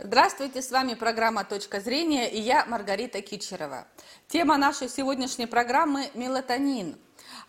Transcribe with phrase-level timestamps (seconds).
[0.00, 3.88] Здравствуйте, с вами программа «Точка зрения» и я Маргарита Кичерова.
[4.28, 6.96] Тема нашей сегодняшней программы– мелатонин.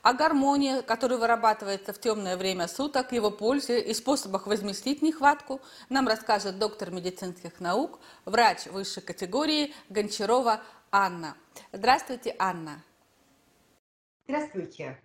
[0.02, 6.08] О гормоне, который вырабатывается в темное время суток, его пользе и способах возместить нехватку, нам
[6.08, 11.38] расскажет доктор медицинских наук, врач высшей категории Гончарова Анна.
[11.72, 12.84] Здравствуйте, Анна.
[14.28, 15.00] Здравствуйте.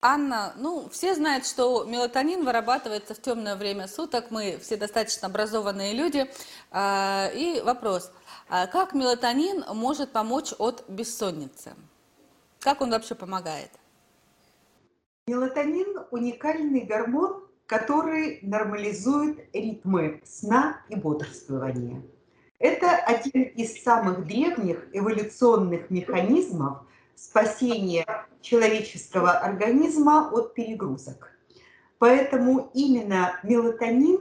[0.00, 4.30] Анна, ну, все знают, что мелатонин вырабатывается в темное время суток.
[4.30, 6.30] Мы все достаточно образованные люди.
[6.70, 8.12] А, и вопрос,
[8.48, 11.74] а как мелатонин может помочь от бессонницы?
[12.60, 13.70] Как он вообще помогает?
[15.26, 22.02] Мелатонин– уникальный гормон, который нормализует ритмы сна и бодрствования.
[22.60, 26.86] Это один из самых древних эволюционных механизмов
[27.18, 28.06] спасения
[28.40, 31.32] человеческого организма от перегрузок.
[31.98, 34.20] Поэтому именно мелатонин,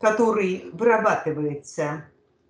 [0.00, 2.04] который вырабатывается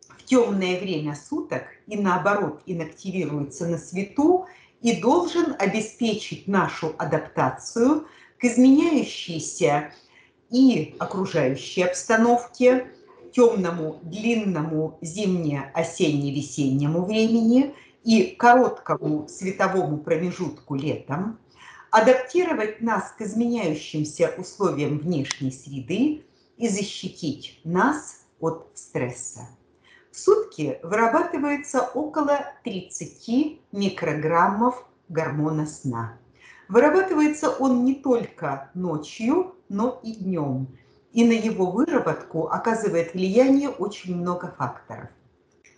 [0.08, 4.46] в темное время суток и наоборот инактивируется на свету,
[4.80, 8.06] и должен обеспечить нашу адаптацию
[8.38, 9.92] к изменяющейся
[10.50, 12.88] и окружающей обстановке,
[13.32, 21.38] темному, длинному зимне-осенне-весеннему времени и короткому световому промежутку летом,
[21.90, 26.24] адаптировать нас к изменяющимся условиям внешней среды
[26.56, 29.48] и защитить нас от стресса.
[30.10, 36.18] В сутки вырабатывается около 30 микрограммов гормона сна.
[36.68, 40.66] Вырабатывается он не только ночью, но и днем.
[41.12, 45.08] И на его выработку оказывает влияние очень много факторов.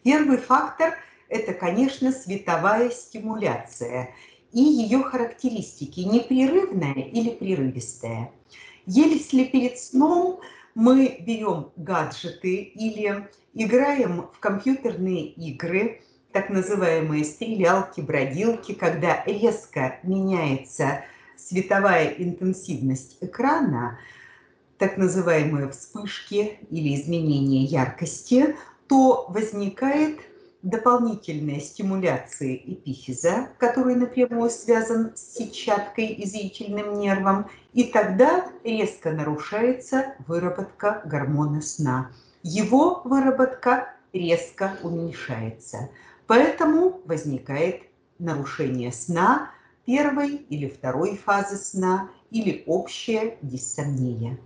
[0.03, 0.95] Первый фактор–
[1.35, 4.15] это, конечно, световая стимуляция
[4.53, 8.31] и ее характеристики– непрерывная или прерывистая.
[8.87, 10.39] Если перед сном
[10.77, 21.05] мы берем гаджеты или играем в компьютерные игры, так называемые стрелялки, бродилки, когда резко меняется
[21.37, 23.99] световая интенсивность экрана,
[24.79, 28.55] так называемые вспышки или изменения яркости,
[28.87, 30.21] то возникает
[30.65, 40.15] дополнительная стимуляция эпифиза, который напрямую связан с сетчаткой и зрительным нервом, и тогда резко нарушается
[40.27, 42.11] выработка гормона сна.
[42.43, 45.91] Его выработка резко уменьшается.
[46.27, 47.83] Поэтому возникает
[48.19, 49.51] нарушение сна
[49.85, 54.39] первой или второй фазы сна или общее диссомния.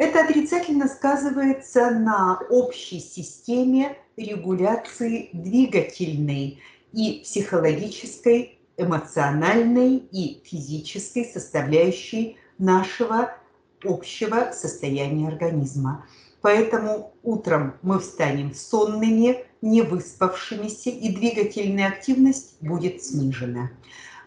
[0.00, 6.62] Это отрицательно сказывается на общей системе регуляции двигательной
[6.94, 13.36] и психологической, эмоциональной и физической составляющей нашего
[13.84, 16.06] общего состояния организма.
[16.40, 23.70] Поэтому утром мы встанем сонными, не выспавшимися, и двигательная активность будет снижена.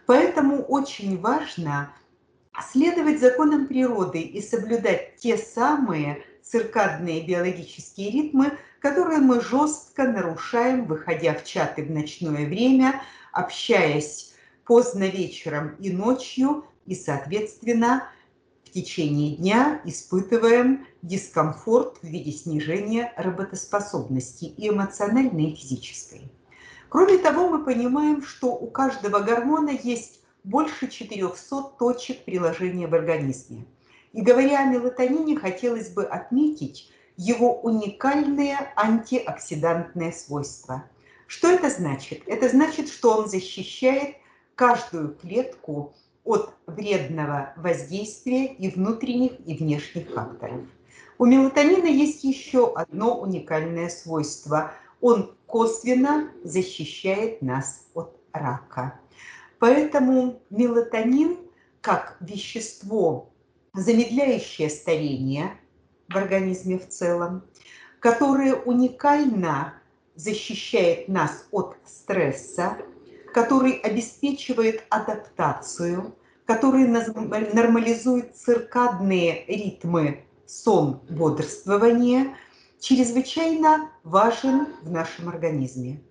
[0.06, 1.92] Поэтому очень важно
[2.62, 11.34] следовать законам природы и соблюдать те самые циркадные биологические ритмы, которые мы жестко нарушаем, выходя
[11.34, 13.02] в чаты в ночное время,
[13.32, 14.34] общаясь
[14.66, 18.10] поздно вечером и ночью, и, соответственно,
[18.66, 26.24] в течение дня испытываем дискомфорт в виде снижения работоспособности и эмоциональной, и физической.
[26.90, 33.66] Кроме того, мы понимаем, что у каждого гормона есть больше 400 точек приложения в организме.
[34.14, 40.86] И говоря о мелатонине, хотелось бы отметить его уникальные антиоксидантные свойства.
[41.28, 42.22] Что это значит?
[42.28, 44.16] Это значит, что он защищает
[44.56, 45.94] каждую клетку
[46.24, 50.62] от вредного воздействия и внутренних, и внешних факторов.
[51.18, 54.72] У мелатонина есть еще одно уникальное свойство.
[55.02, 59.00] Он косвенно защищает нас от рака.
[59.60, 61.38] Поэтому мелатонин
[61.82, 63.33] как вещество,
[63.74, 65.58] замедляющее старение
[66.10, 67.44] в организме в целом,
[68.00, 69.74] которое уникально
[70.16, 72.78] защищает нас от стресса,
[73.34, 76.16] который обеспечивает адаптацию,
[76.46, 82.36] который нормализует циркадные ритмы сон, бодрствования,
[82.80, 86.02] чрезвычайно важен в нашем организме.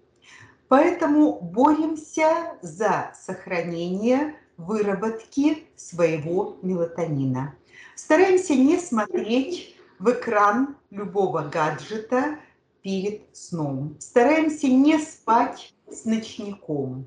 [0.69, 7.54] Поэтому боремся за сохранение выработки своего мелатонина.
[7.94, 12.38] Стараемся не смотреть в экран любого гаджета
[12.82, 13.96] перед сном.
[14.00, 17.06] Стараемся не спать с ночником.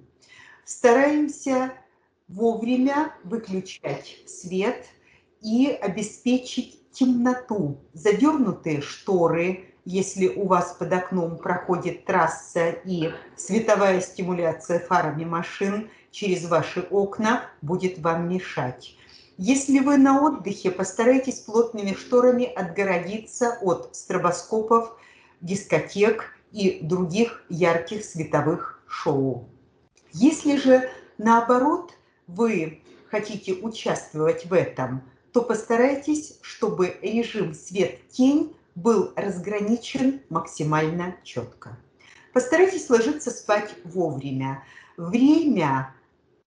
[0.63, 1.73] Стараемся
[2.27, 4.85] вовремя выключать свет
[5.41, 7.77] и обеспечить темноту.
[7.93, 16.47] Задернутые шторы, если у вас под окном проходит трасса и световая стимуляция фарами машин через
[16.47, 18.95] ваши окна будет вам мешать.
[19.37, 24.97] Если вы на отдыхе, постарайтесь плотными шторами отгородиться от стробоскопов,
[25.41, 29.49] дискотек и других ярких световых шоу.
[30.13, 31.93] Если же наоборот
[32.27, 35.03] вы хотите участвовать в этом,
[35.33, 41.77] то постарайтесь, чтобы режим свет-тень был разграничен максимально четко.
[42.31, 44.63] Постарайтесь ложиться спать вовремя.
[44.95, 45.93] Время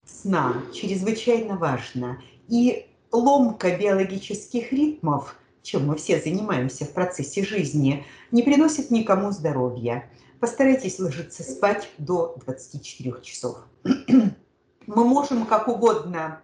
[0.06, 2.19] сна чрезвычайно важно.
[2.49, 10.11] И ломка биологических ритмов, чем мы все занимаемся в процессе жизни, не приносит никому здоровья.
[10.41, 13.59] Постарайтесь ложиться спать до 24 часов.
[13.85, 16.43] Мы можем как угодно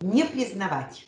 [0.00, 1.06] не признавать,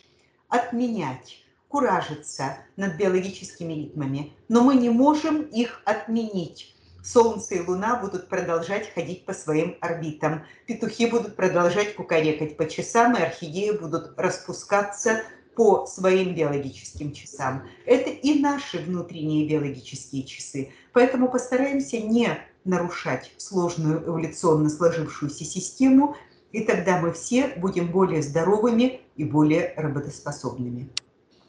[0.48, 6.75] отменять, куражиться над биологическими ритмами, но мы не можем их отменить
[7.06, 10.44] Солнце и Луна будут продолжать ходить по своим орбитам.
[10.66, 15.22] Петухи будут продолжать кукарекать по часам, и орхидеи будут распускаться
[15.54, 17.62] по своим биологическим часам.
[17.86, 20.72] Это и наши внутренние биологические часы.
[20.92, 26.16] Поэтому постараемся не нарушать сложную эволюционно сложившуюся систему,
[26.50, 30.90] и тогда мы все будем более здоровыми и более работоспособными.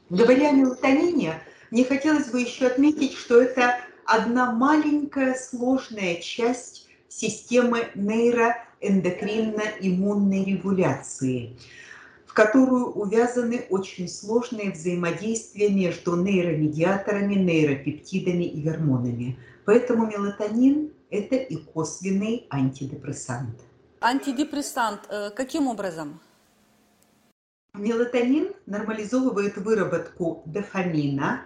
[0.09, 3.77] Говоря о мелатонине, мне хотелось бы еще отметить, что это
[4.07, 11.56] одна маленькая сложная часть системы нейроэндокринно-иммунной регуляции,
[12.25, 19.38] в которую увязаны очень сложные взаимодействия между нейромедиаторами, нейропептидами и гормонами.
[19.65, 23.59] Поэтому мелатонин– это и косвенный антидепрессант.
[24.00, 26.21] Антидепрессант э, каким образом?
[27.74, 31.45] Мелатонин нормализовывает выработку дофамина,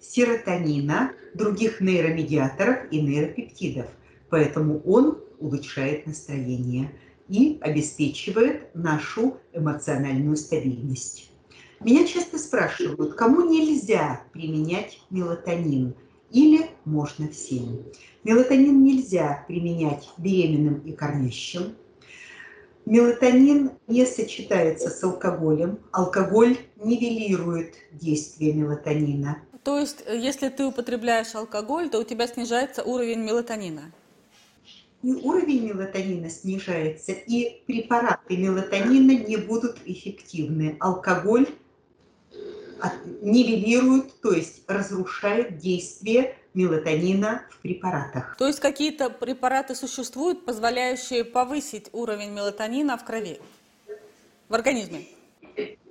[0.00, 3.86] серотонина, других нейромедиаторов и нейропептидов.
[4.30, 6.90] Поэтому он улучшает настроение
[7.28, 11.30] и обеспечивает нашу эмоциональную стабильность.
[11.80, 15.94] Меня часто спрашивают, кому нельзя применять мелатонин
[16.32, 17.84] или можно всем.
[18.24, 21.76] Мелатонин нельзя применять беременным и кормящим.
[22.84, 25.78] Мелатонин не сочетается с алкоголем.
[25.92, 29.42] Алкоголь нивелирует действие мелатонина.
[29.68, 33.92] То есть, э, если ты употребляешь алкоголь, то у тебя снижается уровень мелатонина?
[35.02, 40.78] И уровень мелатонина снижается, и препараты мелатонина не будут эффективны.
[40.80, 41.48] Алкоголь
[43.20, 48.38] нивелирует, то есть разрушает действие мелатонина в препаратах.
[48.38, 53.38] То есть какие-то препараты существуют, позволяющие повысить уровень мелатонина в крови,
[54.48, 55.04] в организме?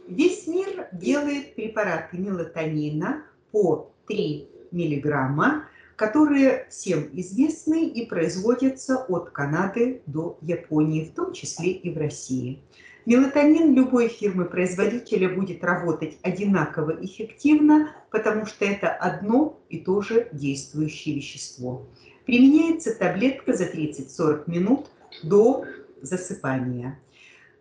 [0.08, 5.66] Весь мир делает препараты мелатонина, по 3 миллиграмма,
[5.96, 12.62] которые всем известны и производятся от Канады до Японии, в том числе и в России.
[13.08, 21.16] Мелатонин любой фирмы-производителя будет работать одинаково эффективно, потому что это одно и то же действующее
[21.16, 21.86] вещество.
[22.26, 24.88] Применяется таблетка за 30-40 минут
[25.24, 25.64] до
[26.02, 27.00] засыпания.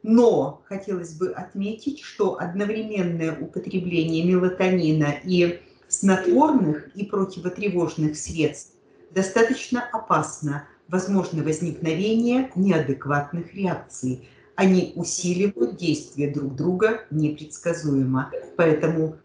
[0.02, 5.60] Но хотелось бы отметить, что одновременное употребление мелатонина и
[5.98, 8.74] снотворных и противотревожных средств
[9.10, 10.68] достаточно опасно.
[10.88, 14.28] Возможно возникновение неадекватных реакций.
[14.54, 18.30] Они усиливают действие друг друга непредсказуемо.
[18.56, 19.16] Поэтому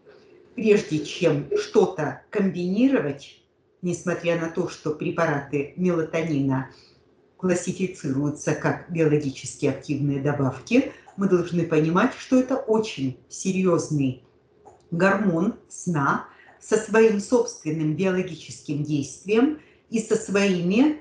[0.54, 3.42] прежде чем что-то комбинировать,
[3.80, 6.70] несмотря на то, что препараты мелатонина
[7.36, 14.24] классифицируются как биологически активные добавки, мы должны понимать, что это очень серьезный
[14.90, 16.26] гормон сна,
[16.62, 21.00] со своим собственным биологическим действием и со своими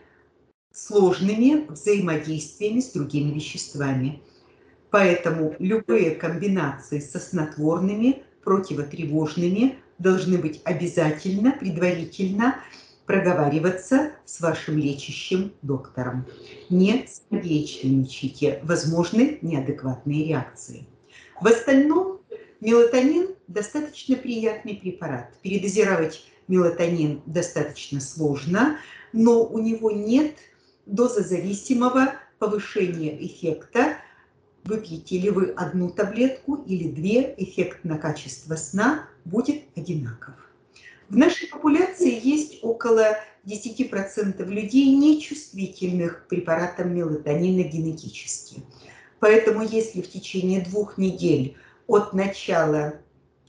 [0.73, 4.21] сложными взаимодействиями с другими веществами.
[4.89, 12.55] Поэтому любые комбинации со снотворными, противотревожными должны быть обязательно, предварительно
[13.05, 16.25] проговариваться с вашим лечащим доктором.
[16.69, 20.87] Не скорее возможны неадекватные реакции.
[21.39, 22.10] В остальном
[22.61, 25.33] Мелатонин– достаточно приятный препарат.
[25.41, 28.77] Передозировать мелатонин достаточно сложно,
[29.13, 30.35] но у него нет
[30.85, 33.97] дозозависимого повышения эффекта.
[34.63, 40.35] Выпьете ли вы одну таблетку или две, эффект на качество сна будет одинаков.
[41.09, 48.61] В нашей популяции есть около 10% людей, нечувствительных к препаратам мелатонина генетически.
[49.19, 51.57] Поэтому если в течение двух недель
[51.91, 52.93] от начала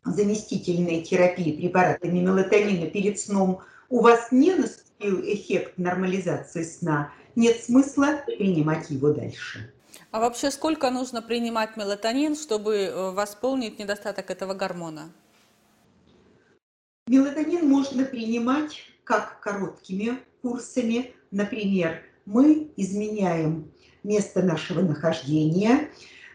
[0.04, 8.20] заместительной терапии препаратами мелатонина перед сном у вас не наступил эффект нормализации сна, нет смысла
[8.26, 9.72] принимать его дальше.
[10.10, 15.12] А вообще сколько нужно принимать мелатонин, чтобы э, восполнить недостаток этого гормона?
[17.06, 21.12] Мелатонин можно принимать как короткими курсами.
[21.30, 23.70] Например, мы изменяем
[24.02, 25.90] место нашего нахождения.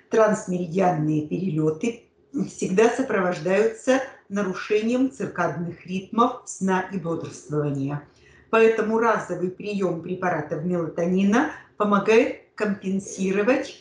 [0.10, 2.04] Трансмеридианные перелеты
[2.48, 8.04] всегда сопровождаются нарушением циркадных ритмов сна и бодрствования.
[8.50, 13.76] Поэтому разовый прием препаратов мелатонина помогает компенсировать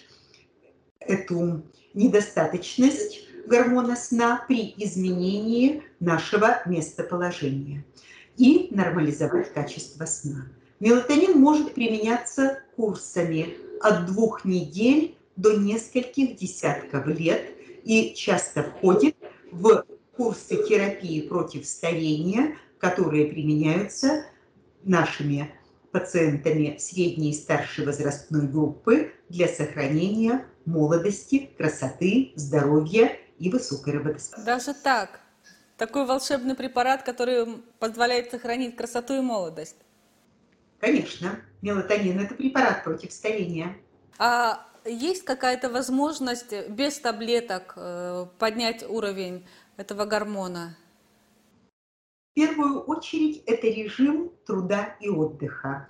[1.00, 1.62] эту
[1.94, 7.84] недостаточность гормона сна при изменении нашего местоположения
[8.36, 10.46] и нормализовать качество сна.
[10.80, 17.50] Мелатонин может применяться курсами от двух недель до нескольких десятков лет
[17.84, 19.16] и часто входит
[19.52, 19.84] в
[20.16, 24.24] курсы терапии против старения, которые применяются
[24.82, 25.52] нашими
[25.92, 34.46] пациентами средней и старшей возрастной группы для сохранения молодости, красоты, здоровья и высокой работоспособности.
[34.46, 35.20] Даже так?
[35.76, 37.46] Такой волшебный препарат, который
[37.78, 39.76] позволяет сохранить красоту и молодость?
[40.80, 41.38] Конечно.
[41.62, 43.76] Мелатонин– это препарат против старения.
[44.18, 49.46] А есть какая-то возможность без таблеток э, поднять уровень
[49.76, 50.76] этого гормона?
[52.32, 55.88] В первую очередь это режим труда и отдыха.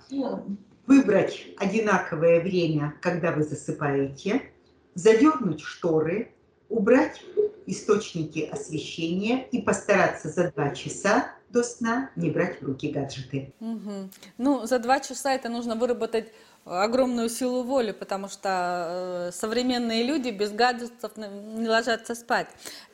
[0.85, 4.51] Выбрать одинаковое время, когда вы засыпаете,
[4.95, 6.33] задернуть шторы,
[6.69, 7.21] убрать
[7.65, 13.53] источники освещения и постараться за два часа до сна не брать в руки гаджеты.
[13.59, 14.09] Угу.
[14.37, 16.31] Ну, за два часа это нужно выработать
[16.65, 22.47] огромную силу воли, потому что э, современные люди без гаджетов не ложатся спать.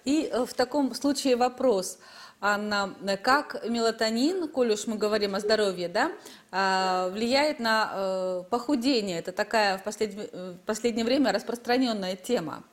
[0.06, 2.00] И э, в таком случае вопрос,
[2.40, 6.12] Анна, как мелатонин, коль уж мы говорим о здоровье, да,
[6.52, 9.20] э, влияет на э, похудение?
[9.20, 12.64] Это такая в последнее, в последнее время распространенная тема.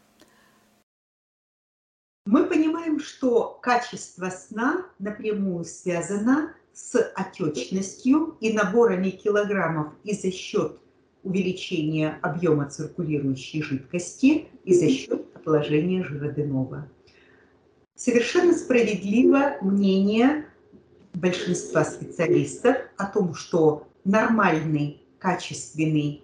[2.26, 2.69] Мы понимаем,
[3.02, 10.78] что качество сна напрямую связано с отечностью и наборами килограммов и за счет
[11.22, 16.88] увеличения объема циркулирующей жидкости и за счет отложения жироденова.
[17.94, 20.46] Совершенно справедливо мнение
[21.12, 26.22] большинства специалистов о том, что нормальный, качественный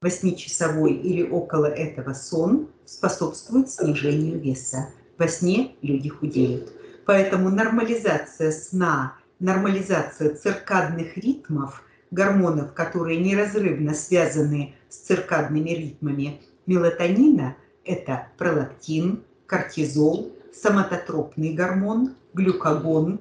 [0.00, 6.72] восьмичасовой или около этого сон способствует снижению веса во сне люди худеют.
[7.04, 18.28] Поэтому нормализация сна, нормализация циркадных ритмов, гормонов, которые неразрывно связаны с циркадными ритмами мелатонина, это
[18.36, 23.20] пролактин, кортизол, соматотропный гормон, глюкагон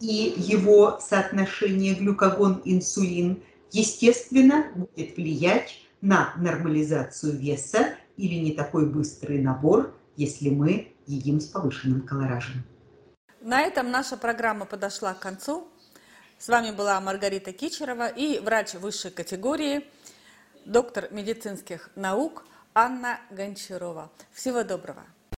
[0.00, 3.42] и его соотношение глюкагон-инсулин,
[3.72, 11.46] естественно, будет влиять на нормализацию веса или не такой быстрый набор, если мы едим с
[11.46, 12.64] повышенным колоражем.
[13.40, 15.68] На этом наша программа подошла к концу.
[16.38, 19.86] С вами была Маргарита Кичерова и врач высшей категории,
[20.64, 22.44] доктор медицинских наук
[22.74, 24.10] Анна Гончарова.
[24.32, 25.04] Всего доброго!